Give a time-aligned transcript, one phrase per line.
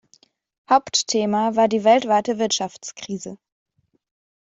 [0.67, 3.37] Hauptthema war die weltweite Wirtschaftskrise.